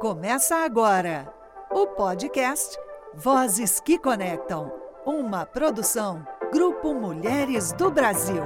[0.00, 1.32] Começa agora
[1.70, 2.76] o podcast
[3.14, 4.72] Vozes que Conectam,
[5.06, 8.42] uma produção Grupo Mulheres do Brasil.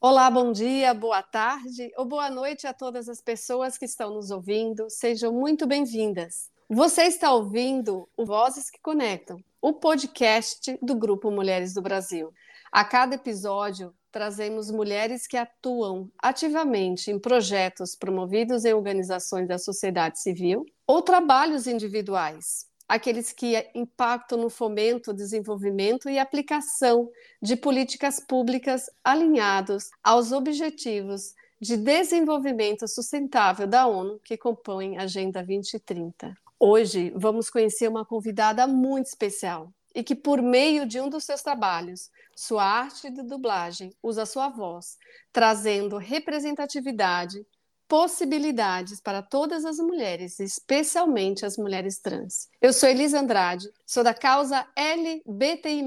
[0.00, 4.30] Olá, bom dia, boa tarde ou boa noite a todas as pessoas que estão nos
[4.30, 4.88] ouvindo.
[4.90, 6.50] Sejam muito bem-vindas.
[6.68, 12.32] Você está ouvindo o Vozes que Conectam, o podcast do Grupo Mulheres do Brasil.
[12.70, 20.20] A cada episódio, trazemos mulheres que atuam ativamente em projetos promovidos em organizações da sociedade
[20.20, 27.08] civil ou trabalhos individuais, aqueles que impactam no fomento, desenvolvimento e aplicação
[27.40, 35.44] de políticas públicas alinhados aos objetivos de desenvolvimento sustentável da ONU que compõem a Agenda
[35.44, 36.34] 2030.
[36.58, 41.42] Hoje vamos conhecer uma convidada muito especial e que, por meio de um dos seus
[41.42, 44.96] trabalhos, sua arte de dublagem usa sua voz,
[45.32, 47.44] trazendo representatividade,
[47.88, 52.48] possibilidades para todas as mulheres, especialmente as mulheres trans.
[52.60, 55.82] Eu sou Elisa Andrade, sou da causa LBTI+,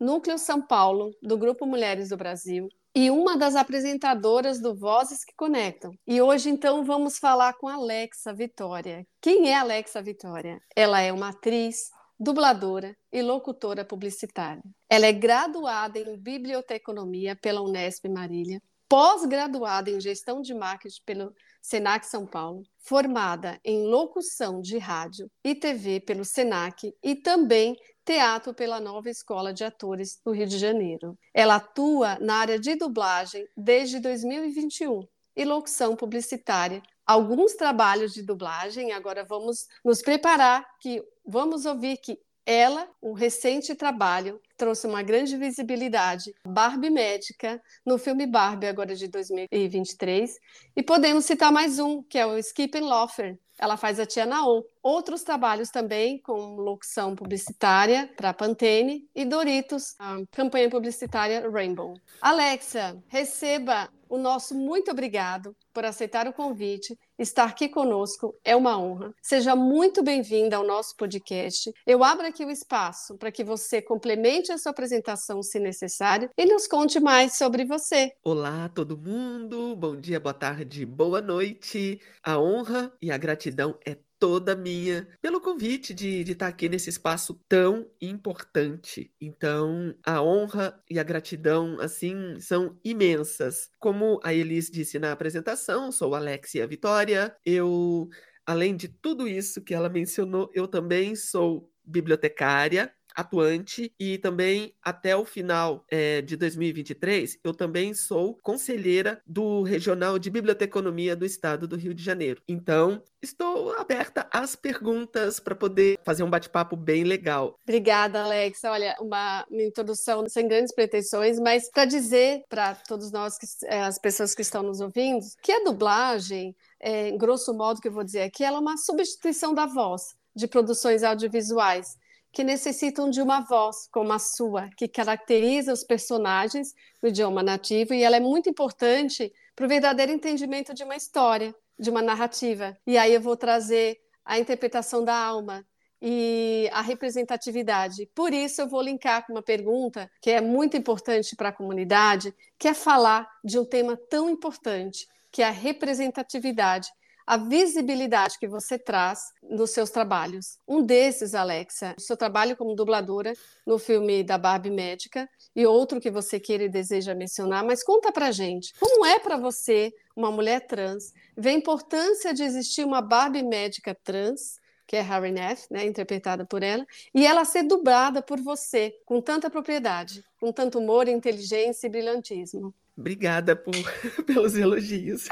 [0.00, 5.34] Núcleo São Paulo, do Grupo Mulheres do Brasil, e uma das apresentadoras do Vozes que
[5.36, 5.92] Conectam.
[6.06, 9.06] E hoje, então, vamos falar com Alexa Vitória.
[9.20, 10.58] Quem é Alexa Vitória?
[10.74, 14.62] Ela é uma atriz, dubladora e locutora publicitária.
[14.88, 22.06] Ela é graduada em biblioteconomia pela Unesp Marília, pós-graduada em gestão de marketing pelo Senac
[22.06, 28.78] São Paulo, formada em locução de rádio e TV pelo Senac e também teatro pela
[28.78, 31.18] Nova Escola de Atores do Rio de Janeiro.
[31.34, 35.00] Ela atua na área de dublagem desde 2021
[35.34, 38.92] e locução publicitária alguns trabalhos de dublagem.
[38.92, 45.36] Agora vamos nos preparar que vamos ouvir que ela, o recente trabalho, trouxe uma grande
[45.36, 50.38] visibilidade, Barbie Médica, no filme Barbie, agora de 2023.
[50.76, 53.36] E podemos citar mais um, que é o Skip Loffer.
[53.58, 54.62] Ela faz a Tia Naon.
[54.82, 61.94] Outros trabalhos também, com locução publicitária para Pantene e Doritos, a campanha publicitária Rainbow.
[62.20, 68.78] Alexa, receba o nosso muito obrigado por aceitar o convite, estar aqui conosco é uma
[68.78, 69.14] honra.
[69.22, 71.72] Seja muito bem-vinda ao nosso podcast.
[71.86, 76.44] Eu abro aqui o espaço para que você complemente a sua apresentação, se necessário, e
[76.44, 78.12] nos conte mais sobre você.
[78.22, 79.74] Olá, todo mundo.
[79.76, 82.00] Bom dia, boa tarde, boa noite.
[82.22, 86.90] A honra e a gratidão é toda minha pelo convite de, de estar aqui nesse
[86.90, 89.12] espaço tão importante.
[89.20, 93.70] Então, a honra e a gratidão, assim, são imensas.
[93.78, 97.36] Como a Elis disse na apresentação, sou Alexia Vitória.
[97.44, 98.08] Eu,
[98.44, 105.16] além de tudo isso que ela mencionou, eu também sou bibliotecária, atuante e também até
[105.16, 111.66] o final é, de 2023 eu também sou conselheira do Regional de Biblioteconomia do Estado
[111.66, 112.42] do Rio de Janeiro.
[112.46, 117.58] Então estou aberta às perguntas para poder fazer um bate-papo bem legal.
[117.62, 118.62] Obrigada, Alex.
[118.64, 123.80] Olha, uma, uma introdução sem grandes pretensões, mas para dizer para todos nós, que, é,
[123.80, 128.04] as pessoas que estão nos ouvindo, que a dublagem, é, grosso modo que eu vou
[128.04, 131.96] dizer aqui, ela é uma substituição da voz de produções audiovisuais
[132.36, 137.94] que necessitam de uma voz como a sua, que caracteriza os personagens no idioma nativo,
[137.94, 142.76] e ela é muito importante para o verdadeiro entendimento de uma história, de uma narrativa.
[142.86, 145.66] E aí eu vou trazer a interpretação da alma
[146.02, 148.06] e a representatividade.
[148.14, 152.34] Por isso eu vou linkar com uma pergunta que é muito importante para a comunidade,
[152.58, 156.90] que é falar de um tema tão importante, que é a representatividade
[157.26, 160.58] a visibilidade que você traz nos seus trabalhos.
[160.66, 163.32] Um desses, Alexa, o seu trabalho como dubladora
[163.66, 168.12] no filme da Barbie Médica e outro que você queira e deseja mencionar, mas conta
[168.12, 173.02] pra gente, como é para você, uma mulher trans, ver a importância de existir uma
[173.02, 178.22] Barbie médica trans que é Harry Neff, né, interpretada por ela, e ela ser dublada
[178.22, 182.72] por você, com tanta propriedade, com tanto humor, inteligência e brilhantismo.
[182.96, 183.74] Obrigada por,
[184.24, 185.26] pelos elogios.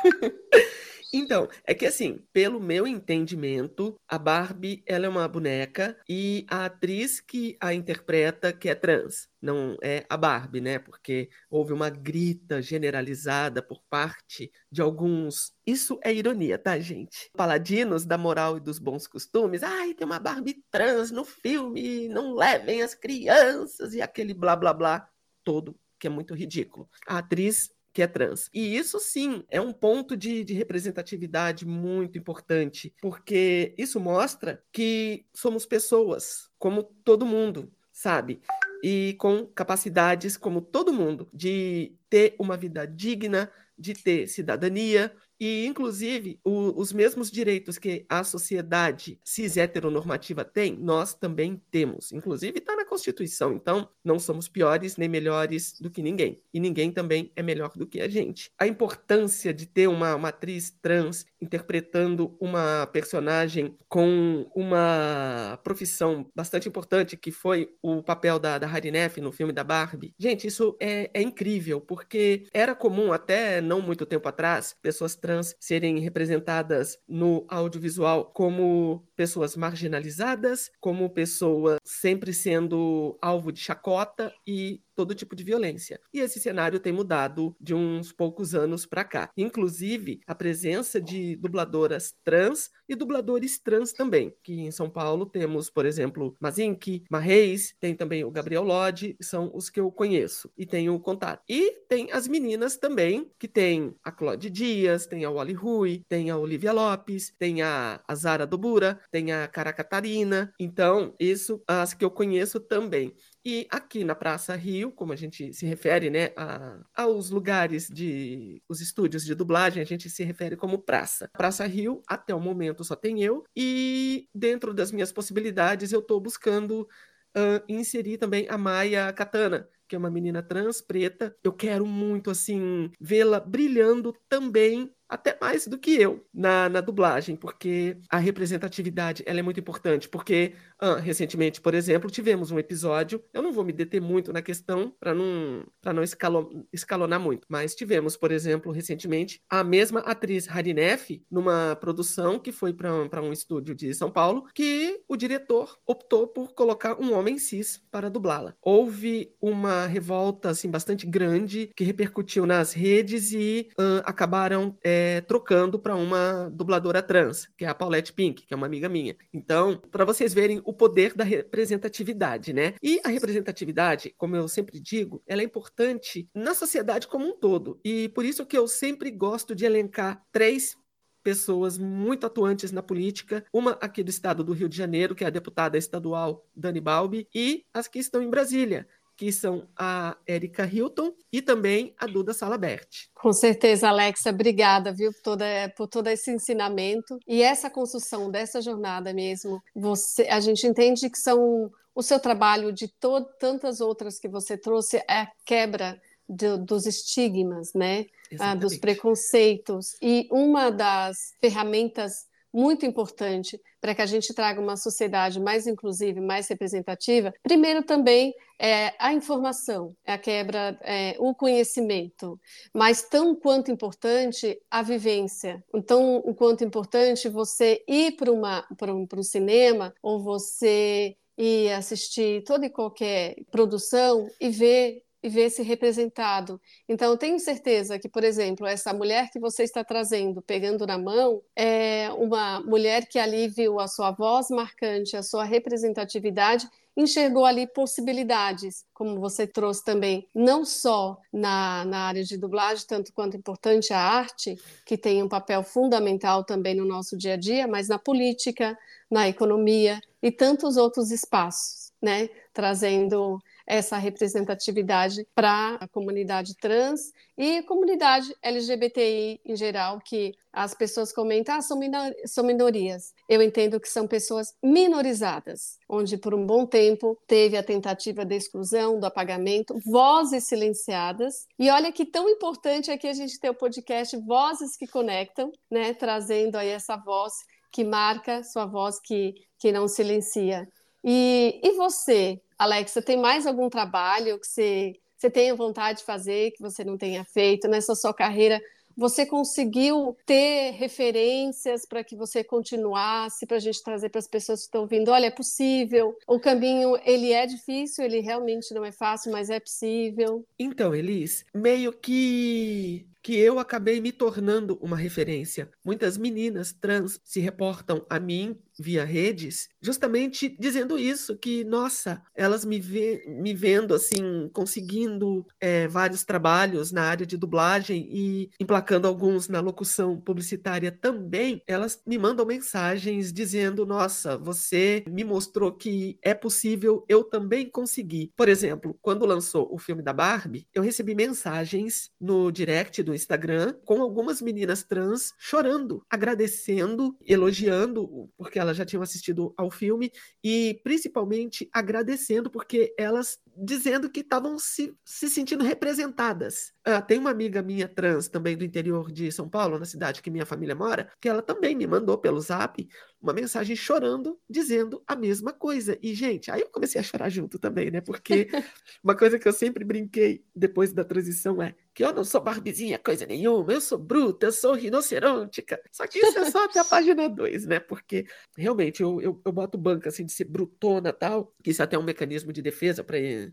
[1.17, 6.65] Então, é que assim, pelo meu entendimento, a Barbie ela é uma boneca e a
[6.65, 10.81] atriz que a interpreta que é trans, não é a Barbie, né?
[10.81, 15.53] Porque houve uma grita generalizada por parte de alguns.
[15.65, 17.31] Isso é ironia, tá, gente?
[17.37, 19.63] Paladinos da moral e dos bons costumes.
[19.63, 24.75] Ai, tem uma Barbie trans no filme, não levem as crianças e aquele blá blá
[24.75, 25.09] blá
[25.45, 26.87] todo que é muito ridículo.
[27.07, 28.51] A atriz que é trans.
[28.53, 35.25] E isso sim é um ponto de, de, representatividade muito importante, porque isso mostra que
[35.33, 38.43] somos pessoas, como todo mundo, sabe?
[38.83, 43.49] E com capacidades, como todo mundo, de ter uma vida digna,
[43.79, 50.77] de ter cidadania, e, inclusive, o, os mesmos direitos que a sociedade cis heteronormativa tem,
[50.77, 52.13] nós também temos.
[52.13, 53.53] Inclusive, está na Constituição.
[53.53, 56.41] Então, não somos piores nem melhores do que ninguém.
[56.53, 58.51] E ninguém também é melhor do que a gente.
[58.59, 67.17] A importância de ter uma, atriz trans interpretando uma personagem com uma profissão bastante importante,
[67.17, 70.15] que foi o papel da, da Harry Neff no filme da Barbie.
[70.19, 75.57] Gente, isso é, é incrível, porque era comum até não muito tempo atrás pessoas trans
[75.59, 84.83] serem representadas no audiovisual como pessoas marginalizadas, como pessoas sempre sendo alvo de chacota e
[84.95, 86.01] todo tipo de violência.
[86.13, 89.31] E esse cenário tem mudado de uns poucos anos para cá.
[89.37, 95.71] Inclusive, a presença de dubladoras trans e dubladores trans também, que em São Paulo temos,
[95.71, 100.67] por exemplo, Mazink, Marreis, tem também o Gabriel Lodge, são os que eu conheço e
[100.67, 101.43] tenho contato.
[101.49, 106.31] E tem as meninas também, que tem a Claude Dias, tem a Wally Rui, tem
[106.31, 110.53] a Olivia Lopes, tem a, a Zara Dobura, tem a Cara Catarina.
[110.59, 113.15] Então, isso as que eu conheço também.
[113.47, 118.63] E aqui na Praça Rio, como a gente se refere, né, a, aos lugares de
[118.67, 121.29] os estúdios de dublagem, a gente se refere como praça.
[121.37, 126.19] Praça Rio, até o momento só tem eu e dentro das minhas possibilidades eu estou
[126.21, 126.89] buscando
[127.37, 131.37] uh, inserir também a Maia Katana, que é uma menina trans preta.
[131.45, 137.37] Eu quero muito assim vê-la brilhando também até mais do que eu na, na dublagem,
[137.37, 140.09] porque a representatividade ela é muito importante.
[140.09, 143.23] Porque ah, recentemente, por exemplo, tivemos um episódio.
[143.33, 147.47] Eu não vou me deter muito na questão para não para não escalo, escalonar muito,
[147.49, 153.33] mas tivemos, por exemplo, recentemente a mesma atriz Harinef numa produção que foi para um
[153.33, 158.55] estúdio de São Paulo, que o diretor optou por colocar um homem cis para dublá-la.
[158.61, 165.21] Houve uma revolta assim bastante grande que repercutiu nas redes e uh, acabaram é, é,
[165.23, 169.17] trocando para uma dubladora trans, que é a Paulette Pink, que é uma amiga minha.
[169.33, 172.75] Então, para vocês verem o poder da representatividade, né?
[172.81, 177.81] E a representatividade, como eu sempre digo, ela é importante na sociedade como um todo.
[177.85, 180.77] E por isso que eu sempre gosto de elencar três
[181.25, 185.27] pessoas muito atuantes na política, uma aqui do estado do Rio de Janeiro, que é
[185.27, 190.65] a deputada estadual Dani Balbi, e as que estão em Brasília, que são a Erika
[190.65, 193.09] Hilton e também a Duda Salabert.
[193.15, 195.45] Com certeza, Alexa, obrigada, viu, por, toda,
[195.77, 199.63] por todo esse ensinamento e essa construção dessa jornada mesmo.
[199.75, 204.59] Você, a gente entende que são o seu trabalho de to, tantas outras que você
[204.59, 208.07] trouxe é a quebra de, dos estigmas, né?
[208.41, 214.77] Ah, dos preconceitos e uma das ferramentas muito importante para que a gente traga uma
[214.77, 221.35] sociedade mais inclusiva, mais representativa, primeiro também é a informação, é a quebra, é, o
[221.35, 222.41] conhecimento,
[222.73, 225.63] mas tão quanto importante a vivência.
[225.75, 232.67] Então, o quanto importante você ir para um, um cinema ou você ir assistir toda
[232.67, 236.61] e qualquer produção e ver e ver-se representado.
[236.87, 240.99] Então, eu tenho certeza que, por exemplo, essa mulher que você está trazendo, pegando na
[240.99, 247.47] mão, é uma mulher que ali viu a sua voz marcante, a sua representatividade enxergou
[247.47, 253.35] ali possibilidades, como você trouxe também, não só na, na área de dublagem, tanto quanto
[253.35, 257.89] importante a arte, que tem um papel fundamental também no nosso dia a dia, mas
[257.89, 258.79] na política,
[259.11, 262.29] na economia e tantos outros espaços, né?
[262.53, 271.13] Trazendo essa representatividade para a comunidade trans e comunidade LGBTI em geral, que as pessoas
[271.13, 273.13] comentam, ah, são, minor são minorias.
[273.29, 278.37] Eu entendo que são pessoas minorizadas, onde por um bom tempo teve a tentativa de
[278.37, 281.47] exclusão, do apagamento, vozes silenciadas.
[281.59, 285.51] E olha que tão importante é que a gente tem o podcast Vozes que Conectam,
[285.69, 287.33] né, trazendo aí essa voz
[287.73, 290.69] que marca, sua voz que, que não silencia.
[291.03, 296.53] E, e você, Alexa, tem mais algum trabalho que você, você tenha vontade de fazer,
[296.53, 298.61] que você não tenha feito nessa sua carreira?
[298.97, 304.61] Você conseguiu ter referências para que você continuasse, para a gente trazer para as pessoas
[304.61, 308.93] que estão ouvindo, olha, é possível, o caminho, ele é difícil, ele realmente não é
[308.93, 310.47] fácil, mas é possível.
[310.57, 315.71] Então, Elis, meio que que eu acabei me tornando uma referência.
[315.83, 322.65] Muitas meninas trans se reportam a mim via redes, justamente dizendo isso, que, nossa, elas
[322.65, 329.07] me, vê, me vendo assim, conseguindo é, vários trabalhos na área de dublagem e emplacando
[329.07, 336.19] alguns na locução publicitária também, elas me mandam mensagens dizendo, nossa, você me mostrou que
[336.23, 338.33] é possível, eu também consegui.
[338.37, 343.75] Por exemplo, quando lançou o filme da Barbie, eu recebi mensagens no direct do Instagram
[343.85, 350.11] com algumas meninas trans chorando, agradecendo, elogiando, porque elas já tinham assistido ao filme,
[350.43, 356.73] e principalmente agradecendo porque elas dizendo que estavam se, se sentindo representadas.
[356.85, 360.31] Ah, tem uma amiga minha trans também do interior de São Paulo, na cidade que
[360.31, 362.87] minha família mora, que ela também me mandou pelo zap
[363.25, 365.99] uma mensagem chorando, dizendo a mesma coisa.
[366.03, 368.03] E, gente, aí eu comecei a chorar junto também, né?
[368.03, 368.49] Porque
[369.03, 372.99] uma coisa que eu sempre brinquei depois da transição é que eu não sou barbizinha
[372.99, 375.81] coisa nenhuma, eu sou bruta, eu sou rinocerontica.
[375.91, 377.81] Só que isso é só até a página 2, né?
[377.81, 378.27] Porque
[378.59, 381.97] realmente eu, eu, eu boto banca assim de ser brutona tal, que isso é até
[381.97, 383.03] é um mecanismo de defesa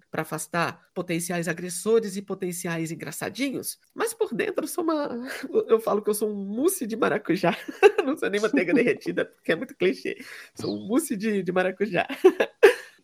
[0.09, 3.79] para afastar potenciais agressores e potenciais engraçadinhos.
[3.93, 5.09] Mas por dentro eu sou uma.
[5.67, 7.57] Eu falo que eu sou um mousse de maracujá.
[8.05, 10.17] não sou nem manteiga derretida, porque é muito clichê.
[10.55, 12.07] Sou um mousse de, de maracujá.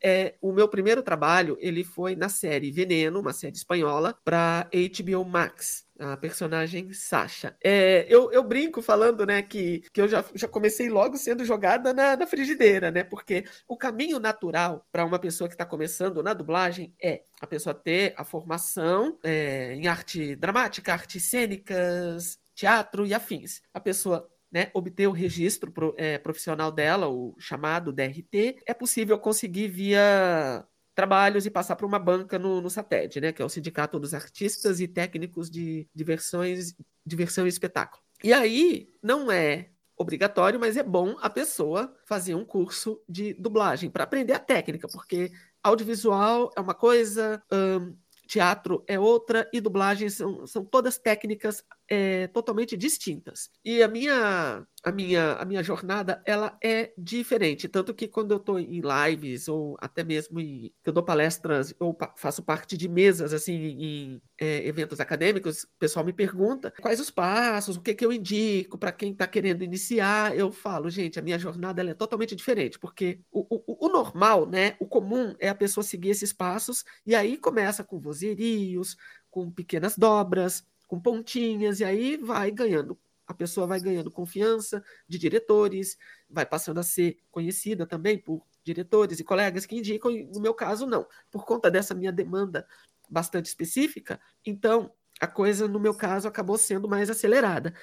[0.04, 5.26] É, o meu primeiro trabalho ele foi na série Veneno, uma série espanhola, para HBO
[5.26, 7.56] Max a personagem Sasha.
[7.64, 11.94] É, eu, eu brinco falando, né, que, que eu já, já comecei logo sendo jogada
[11.94, 16.34] na, na frigideira, né, porque o caminho natural para uma pessoa que está começando na
[16.34, 23.14] dublagem é a pessoa ter a formação é, em arte dramática, artes cênicas, teatro e
[23.14, 23.62] afins.
[23.74, 24.28] A pessoa
[24.58, 30.66] né, obter o registro pro, é, profissional dela, o chamado DRT, é possível conseguir via
[30.96, 34.16] trabalhos e passar para uma banca no, no SATED, né, que é o Sindicato dos
[34.16, 36.74] Artistas e Técnicos de Diversões,
[37.06, 38.02] Diversão e Espetáculo.
[38.24, 43.92] E aí, não é obrigatório, mas é bom a pessoa fazer um curso de dublagem
[43.92, 47.96] para aprender a técnica, porque audiovisual é uma coisa, hum,
[48.28, 53.50] teatro é outra e dublagem são, são todas técnicas é, totalmente distintas.
[53.64, 58.38] E a minha, a, minha, a minha jornada ela é diferente, tanto que quando eu
[58.38, 62.78] estou em lives ou até mesmo em, que eu dou palestras ou pa faço parte
[62.78, 67.82] de mesas assim em é, eventos acadêmicos, o pessoal me pergunta quais os passos, o
[67.82, 70.36] que, que eu indico para quem está querendo iniciar.
[70.38, 74.46] Eu falo, gente, a minha jornada ela é totalmente diferente, porque o, o, o normal,
[74.46, 78.98] né, o comum é a pessoa seguir esses passos e aí começa com vozerios,
[79.30, 82.98] com pequenas dobras, com pontinhas, e aí vai ganhando.
[83.28, 85.98] A pessoa vai ganhando confiança de diretores,
[86.30, 90.54] vai passando a ser conhecida também por diretores e colegas que indicam, e no meu
[90.54, 91.06] caso, não.
[91.30, 92.66] Por conta dessa minha demanda
[93.10, 97.74] bastante específica, então a coisa, no meu caso, acabou sendo mais acelerada.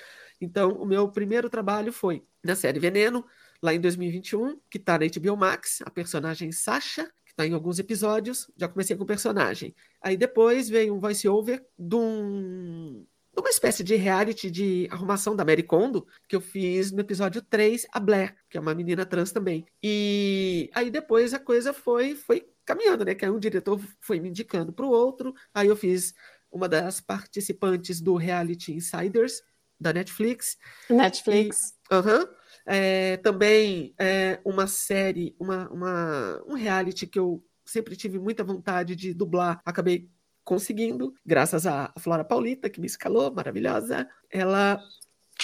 [0.40, 3.24] Então, o meu primeiro trabalho foi na série Veneno,
[3.60, 8.50] lá em 2021, que está na HBO Max, a personagem Sasha, tá em alguns episódios,
[8.56, 9.74] já comecei com o personagem.
[10.00, 15.44] Aí depois veio um voice-over de, um, de uma espécie de reality de arrumação da
[15.44, 19.32] Mary Kondo, que eu fiz no episódio 3, a Blair, que é uma menina trans
[19.32, 19.66] também.
[19.82, 23.14] E aí depois a coisa foi, foi caminhando, né?
[23.14, 26.14] Que aí um diretor foi me indicando para o outro, aí eu fiz
[26.50, 29.42] uma das participantes do reality Insiders,
[29.80, 30.56] da Netflix.
[30.88, 31.74] Netflix.
[31.90, 32.28] Aham.
[32.66, 38.94] É, também é, uma série, uma, uma, um reality que eu sempre tive muita vontade
[38.94, 40.08] de dublar, acabei
[40.44, 44.08] conseguindo, graças a Flora Paulita, que me escalou, maravilhosa.
[44.30, 44.78] Ela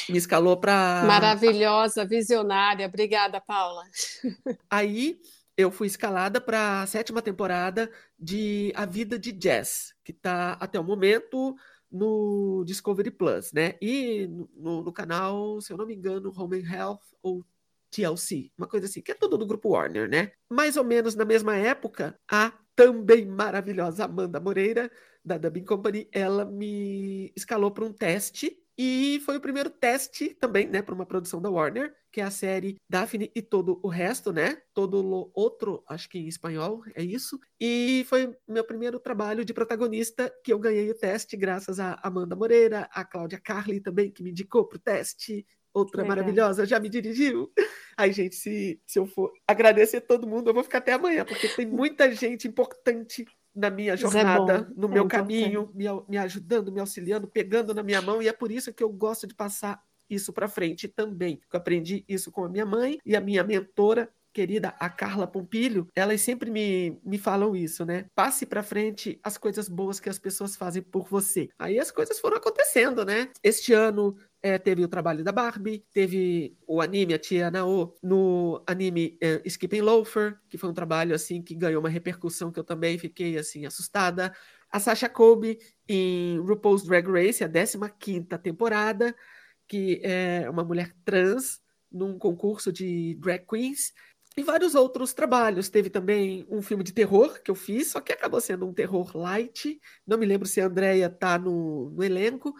[0.08, 1.04] me escalou para.
[1.06, 2.86] Maravilhosa, visionária.
[2.86, 3.84] Obrigada, Paula.
[4.70, 5.18] Aí
[5.56, 10.78] eu fui escalada para a sétima temporada de A Vida de Jazz, que está até
[10.78, 11.56] o momento
[11.90, 13.74] no Discovery Plus, né?
[13.80, 17.44] E no, no, canal, se eu não me engano, Home and Health ou
[17.90, 20.32] TLC, uma coisa assim, que é tudo do grupo Warner, né?
[20.48, 24.90] Mais ou menos na mesma época, a também maravilhosa Amanda Moreira,
[25.24, 30.66] da Dubbing Company, ela me escalou para um teste e foi o primeiro teste também,
[30.66, 34.32] né, para uma produção da Warner, que é a série Daphne e todo o resto,
[34.32, 34.60] né?
[34.74, 37.38] Todo o outro, acho que em espanhol, é isso.
[37.60, 42.34] E foi meu primeiro trabalho de protagonista que eu ganhei o teste graças a Amanda
[42.34, 45.46] Moreira, a Cláudia Carli também que me indicou pro teste.
[45.72, 46.16] Outra Legal.
[46.16, 47.52] maravilhosa já me dirigiu.
[47.96, 51.48] Ai, gente, se, se eu for agradecer todo mundo, eu vou ficar até amanhã, porque
[51.48, 53.24] tem muita gente importante
[53.54, 57.74] na minha é jornada, é no meu é caminho, me, me ajudando, me auxiliando, pegando
[57.74, 60.88] na minha mão, e é por isso que eu gosto de passar isso para frente
[60.88, 61.40] também.
[61.52, 65.88] Eu aprendi isso com a minha mãe e a minha mentora, querida, a Carla Pompilho,
[65.94, 68.06] elas sempre me, me falam isso, né?
[68.14, 71.48] Passe para frente as coisas boas que as pessoas fazem por você.
[71.58, 73.30] Aí as coisas foram acontecendo, né?
[73.42, 78.62] Este ano é, teve o trabalho da Barbie, teve o anime A Tia Nao no
[78.66, 82.64] anime é, Skipping Loafer, que foi um trabalho assim que ganhou uma repercussão que eu
[82.64, 84.32] também fiquei assim assustada.
[84.70, 89.14] A Sasha Colby em RuPaul's Drag Race, a 15 temporada,
[89.70, 91.60] que é uma mulher trans
[91.90, 93.92] num concurso de drag queens.
[94.36, 95.68] E vários outros trabalhos.
[95.68, 99.16] Teve também um filme de terror que eu fiz, só que acabou sendo um terror
[99.16, 99.80] light.
[100.04, 102.52] Não me lembro se a Andrea tá no, no elenco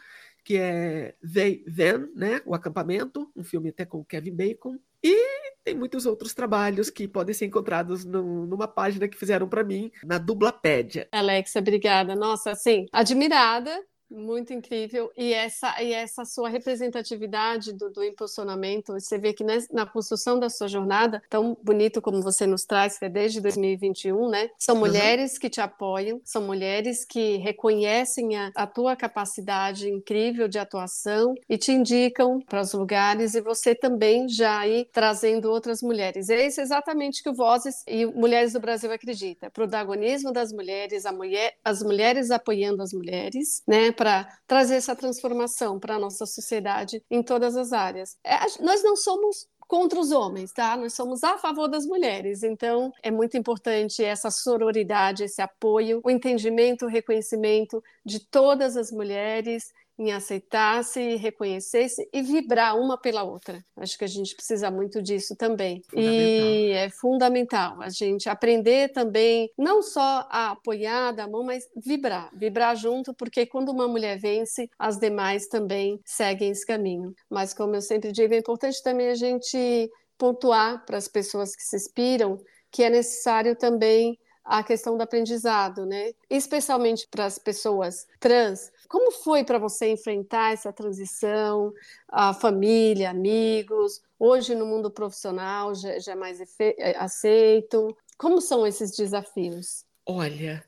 [0.45, 2.41] que é They Then, né?
[2.47, 4.79] O Acampamento, um filme até com Kevin Bacon.
[5.03, 5.17] E
[5.65, 9.91] tem muitos outros trabalhos que podem ser encontrados no, numa página que fizeram para mim,
[10.05, 11.09] na Dublapédia.
[11.13, 12.15] Alexa, obrigada.
[12.15, 13.71] Nossa, assim, admirada
[14.11, 15.11] muito incrível.
[15.17, 20.49] E essa, e essa sua representatividade do, do impulsionamento, você vê que na construção da
[20.49, 24.51] sua jornada, tão bonito como você nos traz, que é desde 2021, né?
[24.59, 24.81] São uhum.
[24.81, 25.41] mulheres uhum.
[25.41, 31.57] que te apoiam, são mulheres que reconhecem a, a tua capacidade incrível de atuação e
[31.57, 36.29] te indicam para os lugares, e você também já aí trazendo outras mulheres.
[36.29, 41.13] É isso exatamente que o Vozes e Mulheres do Brasil acredita: protagonismo das mulheres, a
[41.13, 43.93] mulher, as mulheres apoiando as mulheres, né?
[44.01, 48.17] Para trazer essa transformação para a nossa sociedade em todas as áreas.
[48.25, 50.75] É, nós não somos contra os homens, tá?
[50.75, 52.43] Nós somos a favor das mulheres.
[52.43, 58.91] Então, é muito importante essa sororidade, esse apoio, o entendimento, o reconhecimento de todas as
[58.91, 63.63] mulheres em aceitar-se, reconhecer-se e vibrar uma pela outra.
[63.77, 65.83] Acho que a gente precisa muito disso também.
[65.95, 72.31] E é fundamental a gente aprender também, não só a apoiar da mão, mas vibrar,
[72.33, 77.15] vibrar junto, porque quando uma mulher vence, as demais também seguem esse caminho.
[77.29, 81.63] Mas como eu sempre digo, é importante também a gente pontuar para as pessoas que
[81.63, 82.41] se inspiram
[82.71, 86.13] que é necessário também a questão do aprendizado, né?
[86.29, 88.73] Especialmente para as pessoas trans.
[88.89, 91.73] Como foi para você enfrentar essa transição,
[92.09, 94.03] a família, amigos?
[94.19, 97.97] Hoje no mundo profissional já, já é mais é, aceito.
[98.19, 99.85] Como são esses desafios?
[100.07, 100.65] Olha,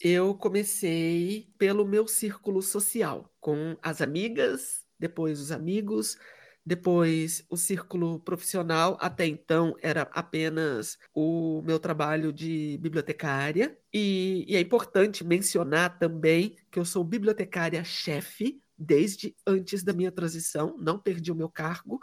[0.00, 6.18] eu comecei pelo meu círculo social, com as amigas, depois os amigos,
[6.64, 13.76] depois, o círculo profissional, até então, era apenas o meu trabalho de bibliotecária.
[13.92, 20.76] E, e é importante mencionar também que eu sou bibliotecária-chefe desde antes da minha transição,
[20.78, 22.00] não perdi o meu cargo,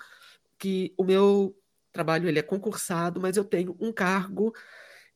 [0.57, 1.55] que o meu
[1.91, 4.53] trabalho ele é concursado, mas eu tenho um cargo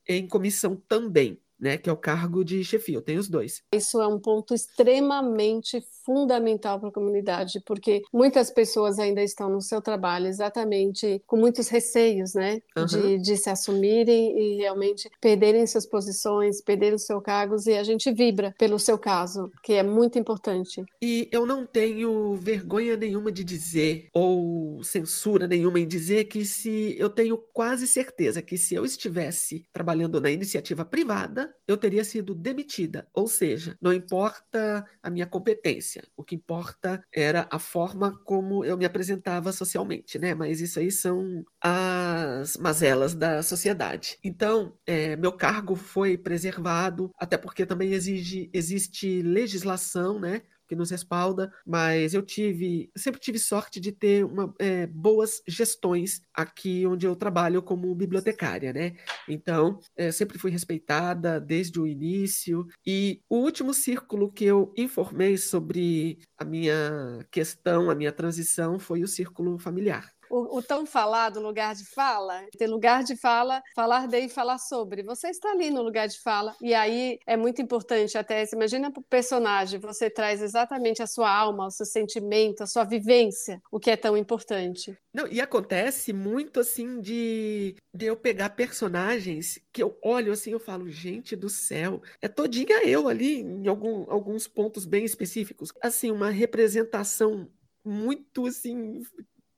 [0.08, 2.96] em comissão também né, que é o cargo de chefia.
[2.96, 3.62] Eu tenho os dois.
[3.72, 9.60] Isso é um ponto extremamente fundamental para a comunidade, porque muitas pessoas ainda estão no
[9.60, 12.84] seu trabalho exatamente com muitos receios, né, uhum.
[12.84, 18.12] de, de se assumirem e realmente perderem suas posições, perderem seus cargos, e a gente
[18.12, 20.84] vibra pelo seu caso, que é muito importante.
[21.00, 26.94] E eu não tenho vergonha nenhuma de dizer, ou censura nenhuma em dizer, que se
[26.98, 32.34] eu tenho quase certeza que se eu estivesse trabalhando na iniciativa privada, eu teria sido
[32.34, 33.08] demitida.
[33.12, 38.76] Ou seja, não importa a minha competência, o que importa era a forma como eu
[38.76, 40.34] me apresentava socialmente, né?
[40.34, 44.18] Mas isso aí são as mazelas da sociedade.
[44.22, 50.42] Então, é, meu cargo foi preservado, até porque também exige, existe legislação, né?
[50.66, 56.22] Que nos respalda, mas eu tive, sempre tive sorte de ter uma, é, boas gestões
[56.32, 58.96] aqui onde eu trabalho como bibliotecária, né?
[59.28, 62.66] Então, é, sempre fui respeitada desde o início.
[62.86, 69.02] E o último círculo que eu informei sobre a minha questão, a minha transição, foi
[69.02, 74.08] o círculo familiar o, o, tão falado lugar de fala, ter lugar de fala, falar
[74.08, 75.02] de e falar sobre.
[75.02, 79.02] Você está ali no lugar de fala, e aí é muito importante até, imagina o
[79.02, 83.90] personagem, você traz exatamente a sua alma, o seu sentimento, a sua vivência, o que
[83.90, 84.96] é tão importante.
[85.12, 90.58] Não, e acontece muito assim de, de eu pegar personagens que eu olho assim, eu
[90.58, 95.72] falo, gente do céu, é todinha eu ali em algum, alguns pontos bem específicos.
[95.80, 97.48] Assim, uma representação
[97.84, 99.02] muito assim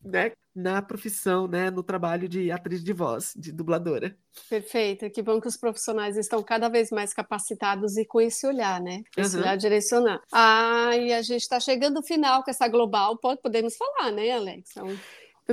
[0.06, 4.16] né, na profissão, né, no trabalho de atriz de voz, de dubladora.
[4.48, 8.80] Perfeito, que bom que os profissionais estão cada vez mais capacitados e com esse olhar,
[8.80, 9.02] né?
[9.16, 9.42] Esse uhum.
[9.42, 10.22] olhar direcionar.
[10.32, 14.70] Ah, e a gente está chegando ao final com essa global, podemos falar, né, Alex?
[14.70, 14.88] Então,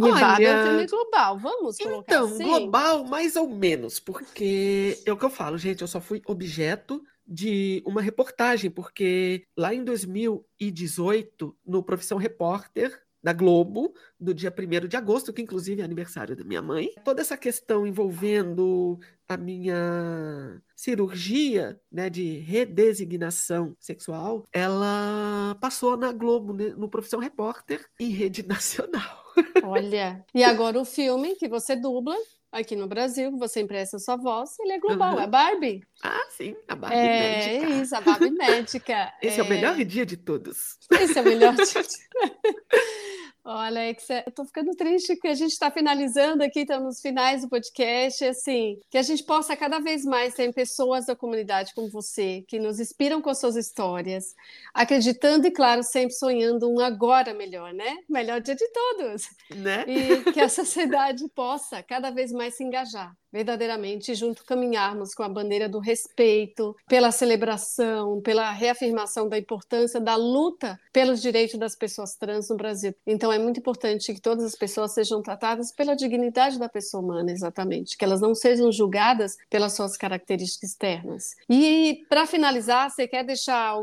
[0.09, 2.43] Olha, é um filme global, vamos colocar então, assim?
[2.43, 7.03] global mais ou menos, porque é o que eu falo, gente, eu só fui objeto
[7.27, 14.87] de uma reportagem, porque lá em 2018, no Profissão Repórter, da Globo, do dia 1
[14.87, 16.91] de agosto, que inclusive é aniversário da minha mãe.
[17.05, 26.53] Toda essa questão envolvendo a minha cirurgia né, de redesignação sexual, ela passou na Globo,
[26.53, 29.23] né, no Profissão Repórter, em rede nacional.
[29.63, 32.15] Olha, e agora o filme que você dubla
[32.51, 35.21] aqui no Brasil, você empresta sua voz, ele é global, uhum.
[35.21, 35.81] é Barbie.
[36.03, 37.65] Ah, sim, a Barbie é, médica.
[37.65, 39.13] É isso, a Barbie médica.
[39.21, 39.43] Esse é...
[39.43, 39.43] é...
[39.43, 40.77] o melhor dia de todos.
[40.91, 41.81] Esse é o melhor dia.
[41.81, 41.97] De...
[43.45, 47.41] Oh, Alexa, eu tô ficando triste que a gente está finalizando aqui, estamos nos finais
[47.41, 51.89] do podcast, assim, que a gente possa cada vez mais ter pessoas da comunidade como
[51.89, 54.33] você, que nos inspiram com suas histórias,
[54.73, 57.97] acreditando e, claro, sempre sonhando um agora melhor, né?
[58.09, 59.27] Melhor dia de todos.
[59.53, 59.83] Né?
[59.89, 65.27] E que a sociedade possa cada vez mais se engajar verdadeiramente junto caminharmos com a
[65.27, 72.15] bandeira do respeito, pela celebração, pela reafirmação da importância da luta pelos direitos das pessoas
[72.15, 72.93] trans no Brasil.
[73.07, 77.31] Então é muito importante que todas as pessoas sejam tratadas pela dignidade da pessoa humana,
[77.31, 81.35] exatamente, que elas não sejam julgadas pelas suas características externas.
[81.49, 83.75] E para finalizar, você quer deixar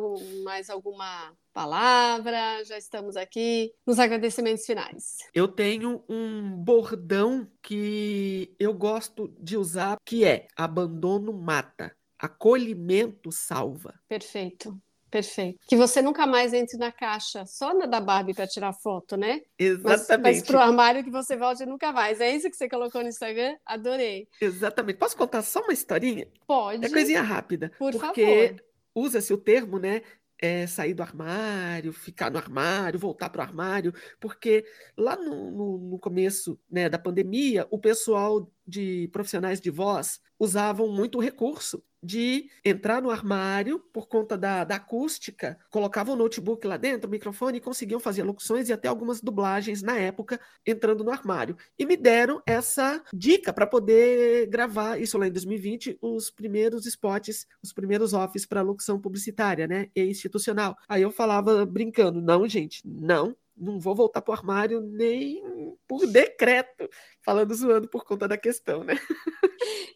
[0.45, 5.19] mais alguma palavra, já estamos aqui nos agradecimentos finais.
[5.35, 13.95] Eu tenho um bordão que eu gosto de usar, que é abandono mata, acolhimento salva.
[14.09, 14.81] Perfeito.
[15.11, 15.59] Perfeito.
[15.67, 19.41] Que você nunca mais entre na caixa só na da Barbie para tirar foto, né?
[19.59, 20.23] Exatamente.
[20.23, 22.21] Mas, mas para o armário que você volte nunca mais.
[22.21, 23.57] É isso que você colocou no Instagram?
[23.67, 24.29] Adorei.
[24.41, 24.99] Exatamente.
[24.99, 26.29] Posso contar só uma historinha?
[26.47, 26.87] Pode.
[26.87, 27.73] É coisinha rápida.
[27.77, 28.71] Por porque favor.
[28.95, 30.03] Usa-se o termo, né?
[30.41, 34.65] É, sair do armário, ficar no armário, voltar para o armário, porque
[34.97, 40.89] lá no, no, no começo né, da pandemia, o pessoal de profissionais de voz usavam
[40.89, 46.67] muito o recurso de entrar no armário por conta da, da acústica, colocavam o notebook
[46.67, 51.05] lá dentro, o microfone e conseguiam fazer locuções e até algumas dublagens na época entrando
[51.05, 51.57] no armário.
[51.79, 57.47] E me deram essa dica para poder gravar isso lá em 2020, os primeiros spots,
[57.63, 60.77] os primeiros offs para locução publicitária, né, e institucional.
[60.89, 65.43] Aí eu falava brincando, não, gente, não, não vou voltar para o armário nem
[65.87, 66.89] por decreto,
[67.23, 68.95] falando zoando por conta da questão, né?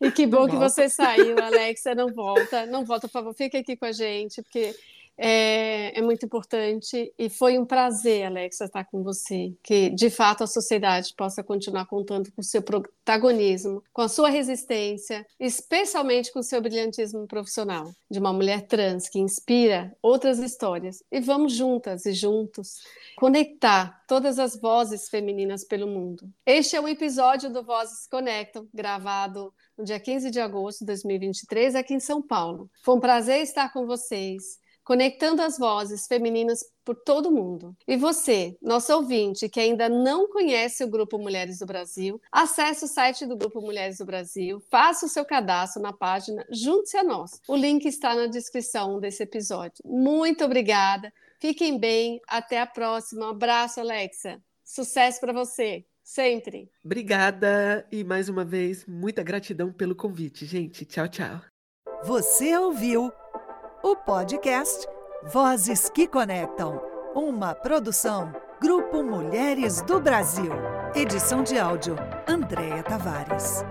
[0.01, 3.77] E que bom que você saiu, Alexa, não volta, não volta, por favor, fica aqui
[3.77, 4.75] com a gente, porque
[5.17, 9.55] é, é, muito importante e foi um prazer, Alexa, estar com você.
[9.63, 14.29] Que de fato a sociedade possa continuar contando com o seu protagonismo, com a sua
[14.29, 21.03] resistência, especialmente com o seu brilhantismo profissional, de uma mulher trans que inspira outras histórias.
[21.11, 22.81] E vamos juntas e juntos
[23.17, 26.29] conectar todas as vozes femininas pelo mundo.
[26.45, 31.75] Este é um episódio do Vozes Conectam, gravado no dia 15 de agosto de 2023
[31.75, 32.71] aqui em São Paulo.
[32.83, 37.75] Foi um prazer estar com vocês conectando as vozes femininas por todo o mundo.
[37.89, 42.89] E você, nosso ouvinte, que ainda não conhece o Grupo Mulheres do Brasil, acesse o
[42.89, 47.41] site do Grupo Mulheres do Brasil, faça o seu cadastro na página Junte-se a nós.
[47.49, 49.83] O link está na descrição desse episódio.
[49.85, 51.13] Muito obrigada.
[51.41, 52.21] Fiquem bem.
[52.29, 53.27] Até a próxima.
[53.27, 54.41] Um abraço, Alexa.
[54.65, 55.85] Sucesso para você.
[56.03, 56.71] Sempre.
[56.85, 60.85] Obrigada e mais uma vez, muita gratidão pelo convite, gente.
[60.85, 61.41] Tchau, tchau.
[62.05, 63.11] Você ouviu
[63.85, 64.89] o podcast
[65.31, 66.81] Vozes que Conectam,
[67.15, 70.51] uma produção Grupo Mulheres do Brasil.
[70.95, 71.95] Edição de áudio
[72.27, 73.63] Andréa Tavares.